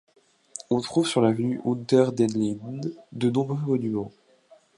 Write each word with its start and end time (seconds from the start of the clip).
On 0.71 0.81
trouve 0.81 1.05
sur 1.07 1.21
l'avenue 1.21 1.61
Unter 1.63 2.07
den 2.11 2.25
Linden, 2.33 2.81
de 3.11 3.29
nombreux 3.29 3.59
monuments. 3.67 4.11